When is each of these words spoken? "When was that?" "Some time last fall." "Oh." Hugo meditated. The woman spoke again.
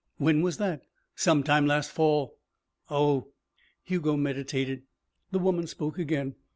"When 0.17 0.41
was 0.41 0.57
that?" 0.57 0.81
"Some 1.15 1.43
time 1.43 1.67
last 1.67 1.91
fall." 1.91 2.39
"Oh." 2.89 3.27
Hugo 3.83 4.17
meditated. 4.17 4.81
The 5.29 5.37
woman 5.37 5.67
spoke 5.67 5.99
again. 5.99 6.33